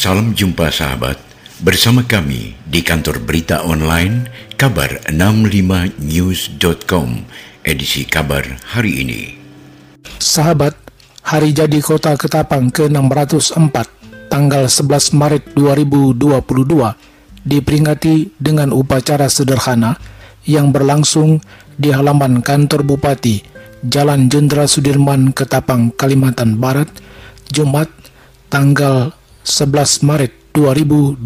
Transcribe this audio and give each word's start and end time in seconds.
Salam 0.00 0.32
jumpa 0.32 0.72
sahabat 0.72 1.20
bersama 1.60 2.00
kami 2.00 2.56
di 2.64 2.80
kantor 2.80 3.20
berita 3.20 3.60
online 3.68 4.32
kabar 4.56 4.88
65news.com 5.12 7.28
edisi 7.68 8.08
kabar 8.08 8.40
hari 8.64 9.04
ini. 9.04 9.36
Sahabat, 10.16 10.72
hari 11.20 11.52
jadi 11.52 11.84
kota 11.84 12.16
Ketapang 12.16 12.72
ke-604 12.72 13.76
tanggal 14.32 14.72
11 14.72 15.20
Maret 15.20 15.52
2022 15.52 16.16
diperingati 17.44 18.32
dengan 18.40 18.72
upacara 18.72 19.28
sederhana 19.28 20.00
yang 20.48 20.72
berlangsung 20.72 21.44
di 21.76 21.92
halaman 21.92 22.40
kantor 22.40 22.88
Bupati 22.88 23.44
Jalan 23.84 24.32
Jenderal 24.32 24.64
Sudirman 24.64 25.36
Ketapang, 25.36 25.92
Kalimantan 25.92 26.56
Barat, 26.56 26.88
Jumat 27.52 27.92
tanggal 28.48 29.19
11 29.40 30.04
Maret 30.04 30.32
2022. 30.52 31.16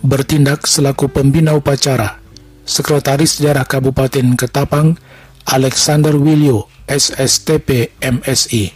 Bertindak 0.00 0.64
selaku 0.64 1.12
pembina 1.12 1.52
upacara, 1.52 2.16
Sekretaris 2.64 3.44
Daerah 3.44 3.68
Kabupaten 3.68 4.32
Ketapang, 4.38 4.96
Alexander 5.44 6.16
Wilio, 6.16 6.72
SSTP 6.88 7.92
MSI. 8.00 8.72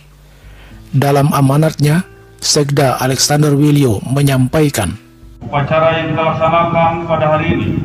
Dalam 0.93 1.33
amanatnya, 1.33 2.05
Sekda 2.43 3.01
Alexander 3.01 3.57
Wilio 3.57 4.05
menyampaikan, 4.05 4.99
Upacara 5.43 5.99
yang 5.99 6.15
kita 6.15 6.23
laksanakan 6.23 6.93
pada 7.09 7.27
hari 7.35 7.47
ini 7.57 7.81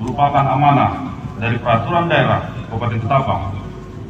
merupakan 0.00 0.44
amanah 0.46 1.12
dari 1.42 1.58
Peraturan 1.60 2.08
Daerah 2.08 2.40
Kabupaten 2.70 3.02
Ketapang 3.02 3.42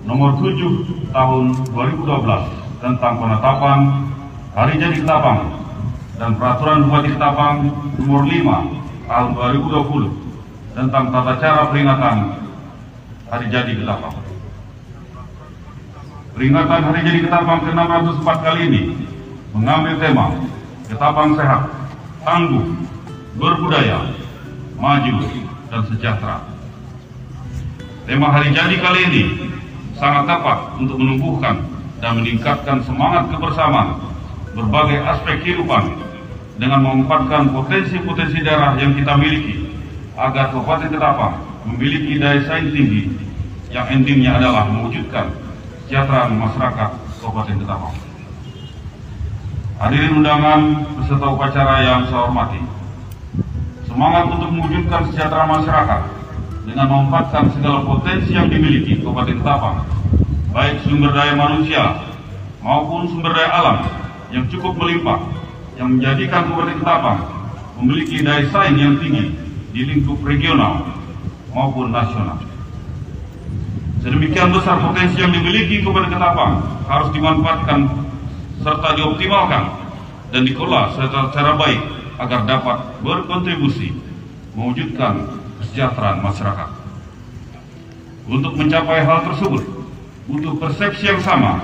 nomor 0.05 0.37
7 0.39 1.11
tahun 1.11 1.45
2012 1.73 2.85
tentang 2.85 3.15
penetapan 3.17 3.79
hari 4.55 4.79
jadi 4.79 5.03
Ketapang 5.03 5.51
dan 6.15 6.39
peraturan 6.39 6.87
Bupati 6.87 7.11
Ketapang 7.19 7.57
nomor 7.99 8.23
5 8.23 9.11
tahun 9.11 9.29
2020 9.35 10.79
tentang 10.79 11.05
tata 11.11 11.33
cara 11.43 11.63
peringatan 11.75 12.17
hari 13.27 13.47
jadi 13.51 13.73
Ketapang. 13.75 14.15
Peringatan 16.39 16.81
hari 16.87 17.01
jadi 17.03 17.19
Ketapang 17.27 17.61
ke-604 17.67 18.29
kali 18.47 18.61
ini 18.71 18.83
mengambil 19.51 19.99
tema 19.99 20.27
Ketapang 20.87 21.35
sehat, 21.35 21.63
tangguh, 22.23 22.79
berbudaya, 23.35 24.07
maju, 24.79 25.15
dan 25.67 25.83
sejahtera. 25.91 26.47
Tema 28.07 28.31
hari 28.31 28.55
jadi 28.55 28.79
kali 28.79 29.01
ini 29.11 29.23
sangat 29.99 30.31
tepat 30.31 30.79
untuk 30.79 30.95
menumbuhkan 31.01 31.67
dan 31.99 32.21
meningkatkan 32.21 32.85
semangat 32.85 33.33
kebersamaan 33.33 34.15
berbagai 34.55 35.03
aspek 35.03 35.43
kehidupan 35.43 35.99
dengan 36.57 36.81
memanfaatkan 36.87 37.51
potensi-potensi 37.51 38.39
daerah 38.41 38.79
yang 38.79 38.95
kita 38.95 39.19
miliki 39.19 39.67
agar 40.15 40.55
Kabupaten 40.55 40.95
Ketapang 40.95 41.35
memiliki 41.67 42.23
daya 42.23 42.41
saing 42.47 42.71
tinggi 42.71 43.11
yang 43.75 43.91
endingnya 43.91 44.39
adalah 44.39 44.71
mewujudkan 44.71 45.35
kesejahteraan 45.85 46.39
masyarakat 46.39 46.91
Kabupaten 47.19 47.57
Ketapang. 47.59 47.97
Hadirin 49.75 50.23
undangan 50.23 50.61
beserta 51.03 51.27
upacara 51.35 51.75
yang 51.83 52.07
saya 52.07 52.31
hormati. 52.31 52.63
Semangat 53.91 54.31
untuk 54.31 54.55
mewujudkan 54.55 55.11
kesejahteraan 55.11 55.51
masyarakat 55.51 56.01
dengan 56.65 56.87
memanfaatkan 56.89 57.45
segala 57.59 57.83
potensi 57.83 58.31
yang 58.31 58.47
dimiliki 58.47 59.03
Kabupaten 59.03 59.43
Ketapang 59.43 59.77
baik 60.55 60.87
sumber 60.87 61.11
daya 61.11 61.35
manusia 61.35 61.99
maupun 62.63 63.11
sumber 63.11 63.35
daya 63.35 63.51
alam 63.51 63.79
yang 64.31 64.45
cukup 64.49 64.79
melimpah 64.79 65.21
yang 65.75 65.99
menjadikan 65.99 66.47
Kabupaten 66.49 66.79
Ketapang 66.79 67.21
memiliki 67.83 68.23
daya 68.23 68.47
saing 68.49 68.79
yang 68.79 68.95
tinggi 69.03 69.35
di 69.75 69.81
lingkup 69.83 70.23
regional 70.23 70.87
maupun 71.51 71.91
nasional. 71.91 72.39
Sedemikian 74.05 74.53
besar 74.53 74.79
potensi 74.79 75.19
yang 75.19 75.35
dimiliki 75.35 75.83
Kabupaten 75.83 76.13
Ketapang 76.15 76.53
harus 76.87 77.09
dimanfaatkan 77.11 77.81
serta 78.63 78.89
dioptimalkan 78.97 79.65
dan 80.31 80.43
dikelola 80.43 80.95
secara, 80.97 81.55
baik 81.55 81.81
agar 82.19 82.47
dapat 82.47 82.79
berkontribusi 83.03 83.95
mewujudkan 84.55 85.27
kesejahteraan 85.63 86.23
masyarakat. 86.23 86.71
Untuk 88.25 88.57
mencapai 88.57 89.05
hal 89.05 89.27
tersebut, 89.31 89.63
butuh 90.31 90.55
persepsi 90.57 91.13
yang 91.13 91.21
sama 91.21 91.61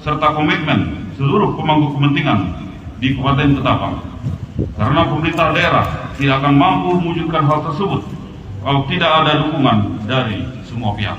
serta 0.00 0.32
komitmen 0.32 0.97
seluruh 1.18 1.58
pemangku 1.58 1.98
kepentingan 1.98 2.54
di 3.02 3.18
Kabupaten 3.18 3.58
Ketapang. 3.58 3.96
Karena 4.78 5.02
pemerintah 5.10 5.50
daerah 5.50 5.86
tidak 6.14 6.38
akan 6.42 6.54
mampu 6.54 6.94
mewujudkan 7.02 7.42
hal 7.42 7.66
tersebut 7.66 8.02
kalau 8.62 8.86
tidak 8.86 9.10
ada 9.10 9.32
dukungan 9.42 9.78
dari 10.06 10.46
semua 10.62 10.94
pihak. 10.94 11.18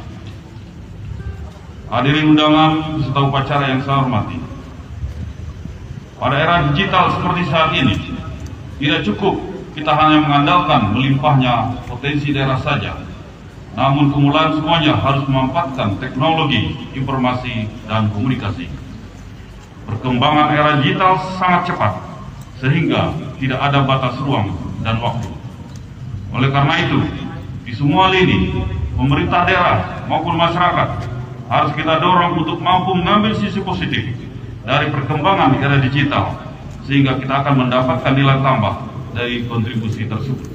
Hadirin 1.92 2.32
undangan 2.32 3.04
serta 3.04 3.20
upacara 3.28 3.66
yang 3.76 3.82
saya 3.84 4.08
hormati. 4.08 4.40
Pada 6.20 6.36
era 6.36 6.56
digital 6.72 7.16
seperti 7.16 7.42
saat 7.48 7.72
ini, 7.76 7.96
tidak 8.80 9.08
cukup 9.08 9.40
kita 9.76 9.92
hanya 9.96 10.20
mengandalkan 10.24 10.92
melimpahnya 10.96 11.80
potensi 11.88 12.36
daerah 12.36 12.59
saja, 12.59 13.00
namun 13.76 14.12
kemuliaan 14.12 14.59
semuanya 14.59 15.00
harus 15.00 15.24
memanfaatkan 15.28 15.96
teknologi, 16.04 16.76
informasi, 16.92 17.72
dan 17.88 18.12
komunikasi. 18.12 18.68
Perkembangan 19.90 20.54
era 20.54 20.78
digital 20.78 21.18
sangat 21.42 21.74
cepat, 21.74 21.98
sehingga 22.62 23.10
tidak 23.42 23.58
ada 23.58 23.82
batas 23.82 24.22
ruang 24.22 24.54
dan 24.86 25.02
waktu. 25.02 25.34
Oleh 26.30 26.54
karena 26.54 26.78
itu, 26.86 27.02
di 27.66 27.74
semua 27.74 28.14
lini, 28.14 28.54
pemerintah 28.94 29.50
daerah 29.50 30.06
maupun 30.06 30.38
masyarakat 30.38 31.10
harus 31.50 31.72
kita 31.74 31.98
dorong 31.98 32.46
untuk 32.46 32.62
mampu 32.62 32.94
mengambil 32.94 33.34
sisi 33.34 33.58
positif 33.66 34.14
dari 34.62 34.94
perkembangan 34.94 35.58
era 35.58 35.82
digital, 35.82 36.38
sehingga 36.86 37.18
kita 37.18 37.42
akan 37.42 37.66
mendapatkan 37.66 38.14
nilai 38.14 38.38
tambah 38.46 38.86
dari 39.18 39.50
kontribusi 39.50 40.06
tersebut. 40.06 40.46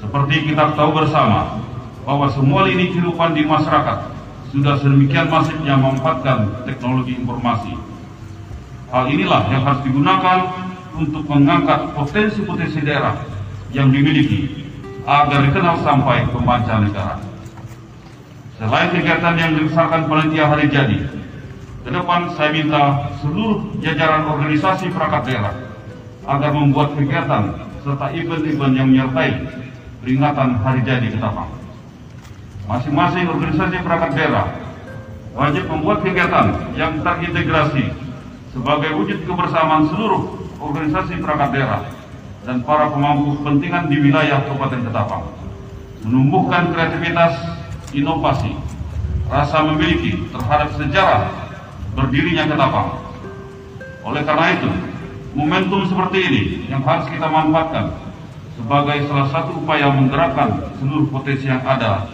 Seperti 0.00 0.48
kita 0.48 0.72
tahu 0.72 0.96
bersama, 0.96 1.60
bahwa 2.08 2.32
semua 2.32 2.64
lini 2.64 2.96
kehidupan 2.96 3.36
di 3.36 3.44
masyarakat 3.44 4.08
sudah 4.56 4.80
sedemikian 4.80 5.28
masifnya 5.28 5.76
memanfaatkan 5.76 6.64
teknologi 6.64 7.12
informasi. 7.20 7.91
Hal 8.92 9.08
inilah 9.08 9.48
yang 9.48 9.64
harus 9.64 9.80
digunakan 9.88 10.38
untuk 10.92 11.24
mengangkat 11.24 11.96
potensi-potensi 11.96 12.84
daerah 12.84 13.16
yang 13.72 13.88
dimiliki 13.88 14.68
agar 15.08 15.48
dikenal 15.48 15.80
sampai 15.80 16.28
ke 16.28 16.36
negara. 16.36 17.16
Selain 18.60 18.92
kegiatan 18.92 19.34
yang 19.40 19.56
dilaksanakan 19.56 20.12
panitia 20.12 20.44
hari 20.44 20.68
jadi, 20.68 21.08
ke 21.82 21.88
depan 21.88 22.36
saya 22.36 22.52
minta 22.52 23.10
seluruh 23.24 23.64
jajaran 23.80 24.28
organisasi 24.28 24.92
perangkat 24.92 25.22
daerah 25.24 25.56
agar 26.28 26.50
membuat 26.52 26.92
kegiatan 26.92 27.48
serta 27.80 28.06
event-event 28.12 28.74
yang 28.76 28.86
menyertai 28.92 29.40
peringatan 30.04 30.60
hari 30.60 30.84
jadi 30.84 31.08
Ketapang. 31.10 31.48
Masing-masing 32.68 33.24
organisasi 33.24 33.76
perangkat 33.80 34.10
daerah 34.20 34.46
wajib 35.32 35.64
membuat 35.66 36.04
kegiatan 36.04 36.76
yang 36.76 37.00
terintegrasi 37.00 38.11
sebagai 38.52 38.92
wujud 39.00 39.24
kebersamaan 39.24 39.88
seluruh 39.88 40.22
organisasi 40.60 41.18
perangkat 41.18 41.56
daerah 41.56 41.82
dan 42.44 42.60
para 42.62 42.92
pemangku 42.92 43.40
kepentingan 43.40 43.88
di 43.88 43.96
wilayah 43.98 44.44
Kabupaten 44.44 44.84
Ketapang. 44.86 45.24
Menumbuhkan 46.04 46.74
kreativitas, 46.74 47.32
inovasi, 47.96 48.52
rasa 49.30 49.64
memiliki 49.64 50.28
terhadap 50.30 50.68
sejarah 50.76 51.32
berdirinya 51.96 52.44
Ketapang. 52.50 52.88
Oleh 54.02 54.22
karena 54.26 54.46
itu, 54.58 54.70
momentum 55.32 55.88
seperti 55.88 56.18
ini 56.20 56.42
yang 56.68 56.84
harus 56.84 57.08
kita 57.08 57.24
manfaatkan 57.30 57.94
sebagai 58.58 59.08
salah 59.08 59.28
satu 59.32 59.64
upaya 59.64 59.88
menggerakkan 59.88 60.76
seluruh 60.76 61.08
potensi 61.08 61.48
yang 61.48 61.62
ada 61.64 62.04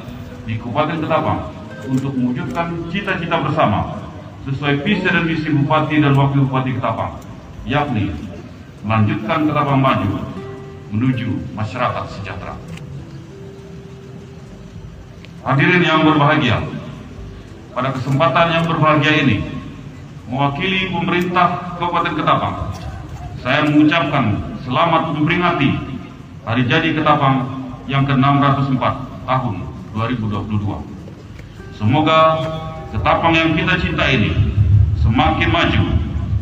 di 0.47 0.55
Kabupaten 0.55 1.03
Ketapang 1.03 1.41
untuk 1.89 2.13
mewujudkan 2.15 2.87
cita-cita 2.93 3.37
bersama 3.43 4.08
sesuai 4.49 4.81
visi 4.81 5.05
dan 5.05 5.29
misi 5.29 5.53
Bupati 5.53 6.01
dan 6.01 6.17
Wakil 6.17 6.49
Bupati 6.49 6.73
Ketapang, 6.73 7.21
yakni 7.69 8.17
melanjutkan 8.81 9.45
Ketapang 9.45 9.77
maju 9.77 10.25
menuju 10.89 11.53
masyarakat 11.53 12.05
sejahtera. 12.17 12.57
Hadirin 15.45 15.85
yang 15.85 16.01
berbahagia, 16.01 16.65
pada 17.77 17.93
kesempatan 17.93 18.57
yang 18.57 18.65
berbahagia 18.65 19.21
ini, 19.21 19.45
mewakili 20.33 20.89
pemerintah 20.89 21.77
Kabupaten 21.77 22.17
Ketapang, 22.17 22.57
saya 23.45 23.69
mengucapkan 23.69 24.57
selamat 24.65 25.13
memperingati 25.13 25.77
Hari 26.49 26.65
Jadi 26.65 26.97
Ketapang 26.97 27.45
yang 27.85 28.09
ke-604 28.09 28.85
tahun 29.29 29.55
2022. 29.93 31.77
Semoga 31.77 32.21
ketapang 32.93 33.35
yang 33.37 33.53
kita 33.53 33.77
cinta 33.81 34.05
ini 34.09 34.33
semakin 35.01 35.51
maju, 35.53 35.85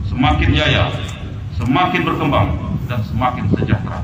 semakin 0.06 0.54
jaya, 0.54 0.90
semakin 1.58 2.04
berkembang 2.06 2.48
dan 2.86 3.02
semakin 3.06 3.44
sejahtera. 3.54 4.02